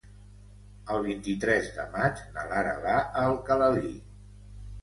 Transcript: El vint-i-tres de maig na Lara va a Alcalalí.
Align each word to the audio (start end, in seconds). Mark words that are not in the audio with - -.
El 0.93 1.03
vint-i-tres 1.07 1.69
de 1.75 1.85
maig 1.97 2.23
na 2.39 2.47
Lara 2.53 2.75
va 2.87 2.97
a 3.05 3.27
Alcalalí. 3.33 3.97